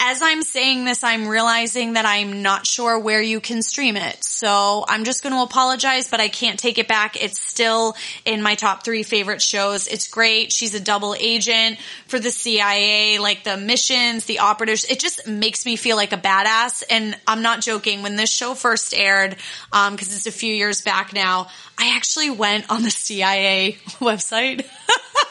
[0.00, 4.22] as I'm saying this, I'm realizing that I'm not sure where you can stream it.
[4.22, 7.20] So I'm just going to apologize, but I can't take it back.
[7.20, 9.88] It's still in my top three favorite shows.
[9.88, 10.52] It's great.
[10.52, 14.84] She's a double agent for the CIA, like the missions, the operatives.
[14.84, 16.84] It just makes me feel like a badass.
[16.88, 18.02] And I'm not joking.
[18.02, 19.36] When this show first aired,
[19.72, 24.64] um, cause it's a few years back now, I actually went on the CIA website.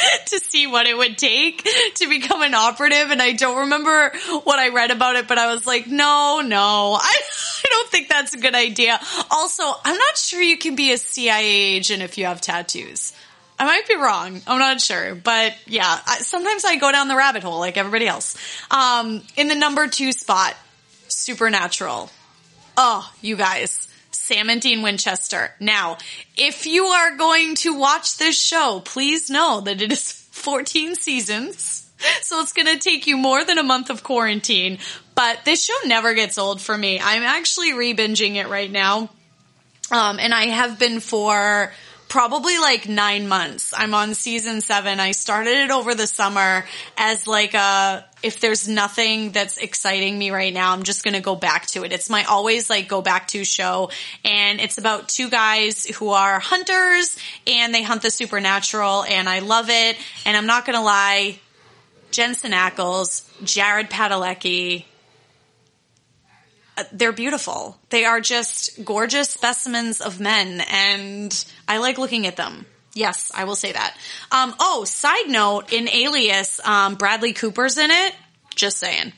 [0.26, 1.64] to see what it would take
[1.96, 3.10] to become an operative.
[3.10, 4.12] And I don't remember
[4.44, 7.20] what I read about it, but I was like, no, no, I,
[7.64, 8.98] I don't think that's a good idea.
[9.30, 13.12] Also, I'm not sure you can be a CIA agent if you have tattoos.
[13.60, 14.40] I might be wrong.
[14.46, 18.06] I'm not sure, but yeah, I, sometimes I go down the rabbit hole like everybody
[18.06, 18.36] else.
[18.70, 20.54] Um, in the number two spot,
[21.08, 22.10] Supernatural.
[22.76, 23.77] Oh, you guys.
[24.28, 25.52] Sam and Dean Winchester.
[25.58, 25.96] Now,
[26.36, 31.90] if you are going to watch this show, please know that it is 14 seasons.
[32.20, 34.78] So it's going to take you more than a month of quarantine,
[35.14, 37.00] but this show never gets old for me.
[37.00, 39.10] I'm actually re-binging it right now.
[39.90, 41.72] Um, and I have been for
[42.08, 43.72] probably like nine months.
[43.76, 44.98] I'm on season seven.
[45.00, 46.64] I started it over the summer
[46.96, 51.20] as like a, if there's nothing that's exciting me right now, I'm just going to
[51.20, 51.92] go back to it.
[51.92, 53.90] It's my always like go back to show.
[54.24, 57.16] And it's about two guys who are hunters
[57.46, 59.96] and they hunt the supernatural and I love it.
[60.24, 61.38] And I'm not going to lie.
[62.10, 64.84] Jensen Ackles, Jared Padalecki,
[66.92, 67.78] they're beautiful.
[67.90, 72.66] They are just gorgeous specimens of men, and I like looking at them.
[72.94, 73.96] Yes, I will say that.
[74.32, 78.14] Um, oh, side note, in Alias, um, Bradley Cooper's in it.
[78.54, 79.12] Just saying.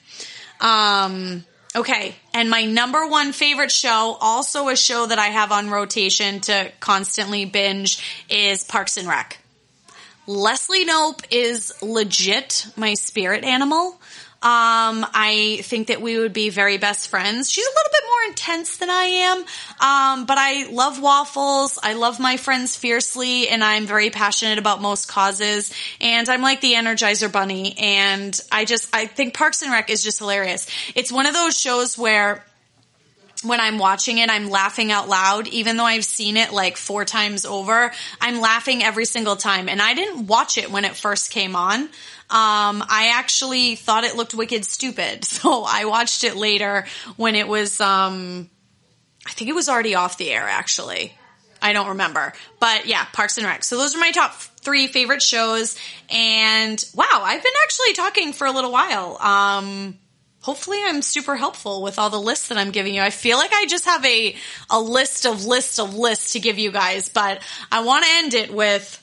[0.60, 1.44] Um,
[1.74, 6.40] okay, and my number one favorite show, also a show that I have on rotation
[6.40, 9.38] to constantly binge, is Parks and Rec.
[10.26, 13.99] Leslie Knope is legit my spirit animal.
[14.42, 17.50] Um, I think that we would be very best friends.
[17.50, 19.38] She's a little bit more intense than I am.
[19.38, 21.78] Um, but I love waffles.
[21.82, 25.74] I love my friends fiercely and I'm very passionate about most causes.
[26.00, 27.76] And I'm like the Energizer Bunny.
[27.76, 30.66] And I just, I think Parks and Rec is just hilarious.
[30.94, 32.42] It's one of those shows where
[33.42, 37.04] when I'm watching it, I'm laughing out loud, even though I've seen it like four
[37.04, 37.92] times over.
[38.20, 39.68] I'm laughing every single time.
[39.68, 41.90] And I didn't watch it when it first came on.
[42.30, 47.48] Um, I actually thought it looked wicked stupid, so I watched it later when it
[47.48, 47.80] was.
[47.80, 48.48] Um,
[49.26, 50.48] I think it was already off the air.
[50.48, 51.12] Actually,
[51.60, 53.64] I don't remember, but yeah, Parks and Rec.
[53.64, 55.76] So those are my top three favorite shows.
[56.10, 59.16] And wow, I've been actually talking for a little while.
[59.20, 59.98] Um,
[60.40, 63.02] hopefully I'm super helpful with all the lists that I'm giving you.
[63.02, 64.34] I feel like I just have a,
[64.70, 68.34] a list of lists of lists to give you guys, but I want to end
[68.34, 68.96] it with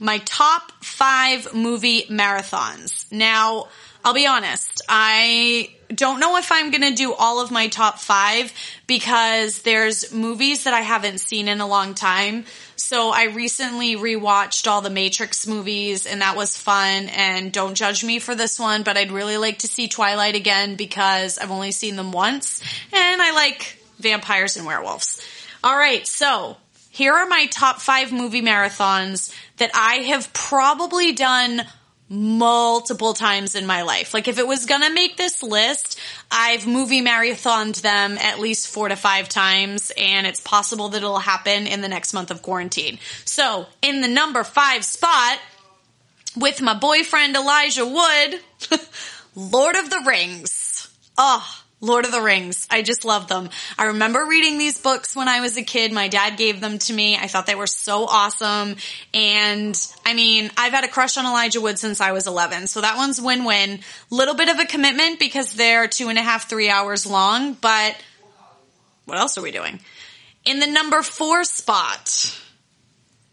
[0.00, 3.10] my top five movie marathons.
[3.12, 3.68] Now,
[4.02, 7.98] I'll be honest, I don't know if I'm going to do all of my top
[7.98, 8.52] five
[8.86, 12.46] because there's movies that I haven't seen in a long time.
[12.76, 17.08] So I recently rewatched all the Matrix movies and that was fun.
[17.10, 20.76] And don't judge me for this one, but I'd really like to see Twilight again
[20.76, 25.20] because I've only seen them once and I like vampires and werewolves.
[25.62, 26.06] All right.
[26.06, 26.56] So
[26.90, 31.62] here are my top five movie marathons that I have probably done
[32.08, 34.12] multiple times in my life.
[34.12, 35.96] Like if it was gonna make this list,
[36.30, 41.20] I've movie marathoned them at least four to five times and it's possible that it'll
[41.20, 42.98] happen in the next month of quarantine.
[43.24, 45.38] So in the number five spot
[46.36, 48.40] with my boyfriend Elijah Wood,
[49.36, 50.88] Lord of the Rings.
[51.16, 52.66] Oh, Lord of the Rings.
[52.70, 53.48] I just love them.
[53.78, 55.92] I remember reading these books when I was a kid.
[55.92, 57.16] My dad gave them to me.
[57.16, 58.76] I thought they were so awesome.
[59.14, 59.74] And
[60.04, 62.66] I mean, I've had a crush on Elijah Wood since I was 11.
[62.66, 63.80] So that one's win-win.
[64.10, 67.54] Little bit of a commitment because they're two and a half, three hours long.
[67.54, 67.96] But
[69.06, 69.80] what else are we doing?
[70.44, 72.38] In the number four spot,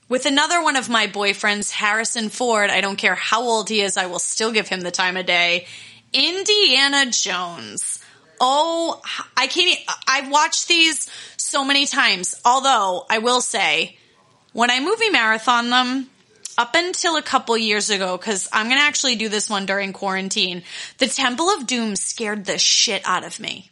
[0.10, 3.98] with another one of my boyfriends, Harrison Ford, I don't care how old he is,
[3.98, 5.68] I will still give him the time of day.
[6.14, 7.97] Indiana Jones.
[8.40, 9.02] Oh,
[9.36, 9.80] I can't.
[10.08, 12.36] I've watched these so many times.
[12.46, 13.98] Although I will say,
[14.54, 16.10] when I movie marathon them,
[16.58, 19.94] up until a couple years ago, because I'm going to actually do this one during
[19.94, 20.64] quarantine,
[20.98, 23.70] the Temple of Doom scared the shit out of me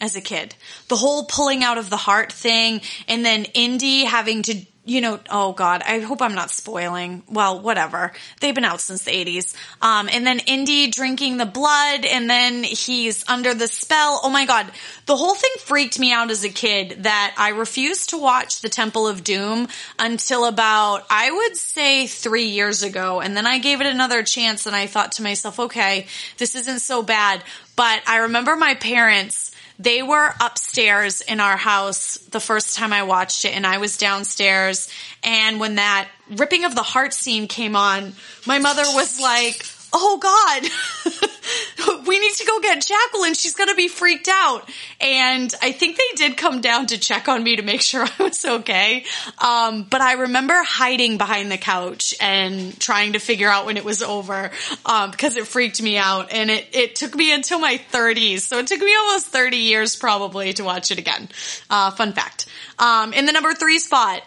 [0.00, 0.54] as a kid.
[0.88, 5.20] The whole pulling out of the heart thing, and then Indy having to you know,
[5.30, 7.22] oh God, I hope I'm not spoiling.
[7.28, 8.10] Well, whatever.
[8.40, 9.54] They've been out since the 80s.
[9.80, 14.20] Um, and then Indy drinking the blood and then he's under the spell.
[14.24, 14.68] Oh my God.
[15.06, 18.68] The whole thing freaked me out as a kid that I refused to watch the
[18.68, 23.20] Temple of Doom until about, I would say three years ago.
[23.20, 26.80] And then I gave it another chance and I thought to myself, okay, this isn't
[26.80, 27.44] so bad.
[27.76, 29.49] But I remember my parents
[29.80, 33.96] they were upstairs in our house the first time I watched it, and I was
[33.96, 34.90] downstairs.
[35.24, 38.12] And when that ripping of the heart scene came on,
[38.46, 43.34] my mother was like, oh God, we need to go get Jacqueline.
[43.34, 44.68] She's going to be freaked out.
[45.00, 48.22] And I think they did come down to check on me to make sure I
[48.22, 49.04] was okay.
[49.38, 53.84] Um, but I remember hiding behind the couch and trying to figure out when it
[53.84, 54.50] was over,
[54.86, 56.32] um, because it freaked me out.
[56.32, 58.40] And it, it took me until my 30s.
[58.40, 61.28] So it took me almost 30 years probably to watch it again.
[61.68, 62.46] Uh, fun fact.
[62.78, 64.22] Um, in the number three spot,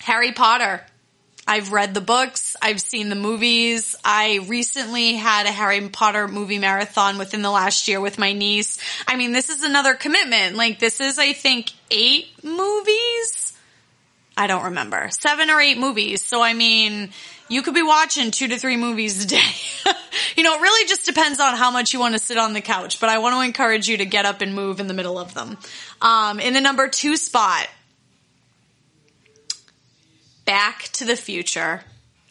[0.00, 0.84] Harry Potter.
[1.46, 2.56] I've read the books.
[2.60, 3.94] I've seen the movies.
[4.04, 8.78] I recently had a Harry Potter movie marathon within the last year with my niece.
[9.06, 10.56] I mean, this is another commitment.
[10.56, 13.52] Like, this is, I think, eight movies?
[14.36, 15.08] I don't remember.
[15.10, 16.22] Seven or eight movies.
[16.22, 17.10] So, I mean,
[17.48, 19.50] you could be watching two to three movies a day.
[20.36, 22.60] you know, it really just depends on how much you want to sit on the
[22.60, 25.18] couch, but I want to encourage you to get up and move in the middle
[25.18, 25.56] of them.
[26.02, 27.68] Um, in the number two spot,
[30.46, 31.82] Back to the Future.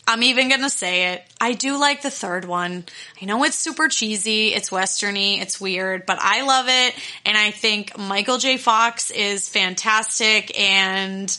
[0.07, 1.23] I'm even gonna say it.
[1.41, 2.85] I do like the third one.
[3.21, 6.95] I know it's super cheesy, it's westerny, it's weird, but I love it.
[7.25, 8.57] And I think Michael J.
[8.57, 11.35] Fox is fantastic and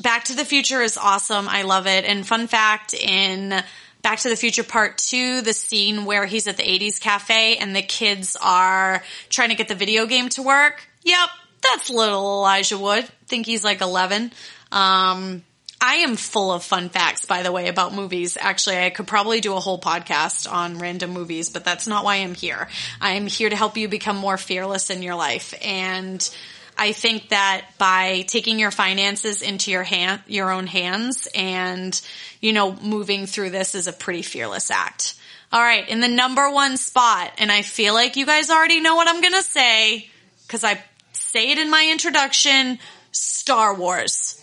[0.00, 1.48] Back to the Future is awesome.
[1.48, 2.04] I love it.
[2.04, 3.54] And fun fact in
[4.02, 7.74] Back to the Future Part 2, the scene where he's at the 80s cafe and
[7.74, 10.86] the kids are trying to get the video game to work.
[11.02, 11.28] Yep,
[11.62, 13.04] that's little Elijah Wood.
[13.26, 14.32] think he's like 11.
[14.70, 15.42] Um,
[15.80, 18.36] I am full of fun facts, by the way, about movies.
[18.40, 22.16] Actually, I could probably do a whole podcast on random movies, but that's not why
[22.16, 22.68] I'm here.
[23.00, 25.54] I'm here to help you become more fearless in your life.
[25.62, 26.28] And
[26.76, 32.00] I think that by taking your finances into your hand, your own hands and,
[32.40, 35.14] you know, moving through this is a pretty fearless act.
[35.52, 35.88] All right.
[35.88, 39.20] In the number one spot, and I feel like you guys already know what I'm
[39.20, 40.08] going to say
[40.46, 42.78] because I say it in my introduction,
[43.12, 44.37] Star Wars.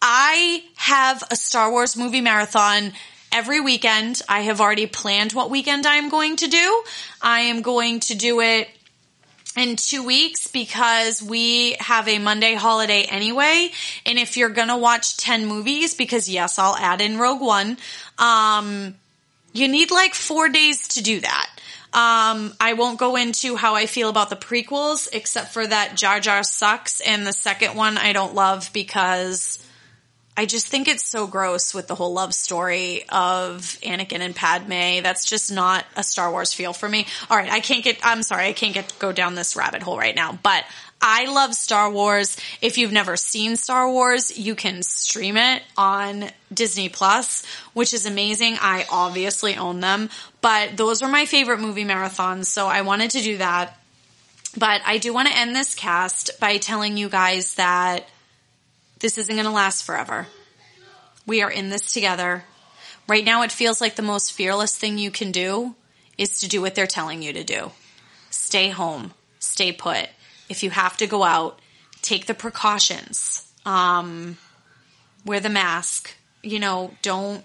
[0.00, 2.92] I have a Star Wars movie marathon
[3.32, 4.22] every weekend.
[4.28, 6.82] I have already planned what weekend I am going to do.
[7.20, 8.68] I am going to do it
[9.56, 13.70] in two weeks because we have a Monday holiday anyway.
[14.06, 17.76] And if you're going to watch 10 movies, because yes, I'll add in Rogue One,
[18.18, 18.94] um,
[19.52, 21.50] you need like four days to do that.
[21.92, 26.20] Um, I won't go into how I feel about the prequels, except for that Jar
[26.20, 29.58] Jar sucks, and the second one I don't love because
[30.38, 35.02] I just think it's so gross with the whole love story of Anakin and Padme.
[35.02, 37.08] That's just not a Star Wars feel for me.
[37.28, 37.98] All right, I can't get.
[38.04, 40.64] I'm sorry, I can't get go down this rabbit hole right now, but
[41.02, 42.36] I love Star Wars.
[42.62, 48.06] If you've never seen Star Wars, you can stream it on Disney Plus, which is
[48.06, 48.58] amazing.
[48.60, 50.08] I obviously own them,
[50.40, 52.44] but those are my favorite movie marathons.
[52.44, 53.76] So I wanted to do that.
[54.56, 58.08] But I do want to end this cast by telling you guys that
[59.00, 60.26] this isn't going to last forever.
[61.26, 62.44] We are in this together.
[63.06, 65.74] Right now, it feels like the most fearless thing you can do
[66.16, 67.70] is to do what they're telling you to do.
[68.30, 69.12] Stay home.
[69.38, 70.08] Stay put
[70.48, 71.60] if you have to go out,
[72.02, 73.50] take the precautions.
[73.64, 74.38] Um,
[75.24, 76.14] wear the mask.
[76.42, 77.44] You know, don't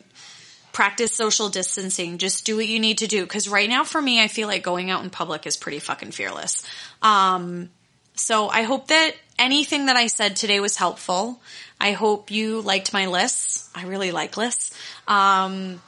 [0.72, 2.18] practice social distancing.
[2.18, 3.26] Just do what you need to do.
[3.26, 6.12] Cause right now for me, I feel like going out in public is pretty fucking
[6.12, 6.66] fearless.
[7.02, 7.70] Um,
[8.16, 11.40] so I hope that anything that I said today was helpful.
[11.80, 13.70] I hope you liked my lists.
[13.76, 14.72] I really like lists.
[15.08, 15.82] Um,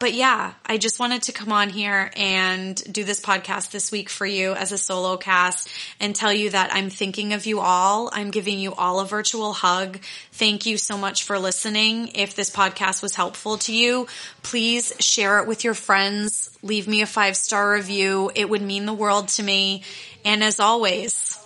[0.00, 4.10] but yeah, I just wanted to come on here and do this podcast this week
[4.10, 5.68] for you as a solo cast
[6.00, 8.10] and tell you that I'm thinking of you all.
[8.12, 9.98] I'm giving you all a virtual hug.
[10.32, 12.08] Thank you so much for listening.
[12.08, 14.08] If this podcast was helpful to you,
[14.42, 16.50] please share it with your friends.
[16.62, 18.30] Leave me a five star review.
[18.34, 19.84] It would mean the world to me.
[20.24, 21.38] And as always,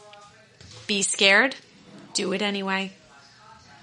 [0.89, 1.55] be scared.
[2.15, 2.93] Do it anyway.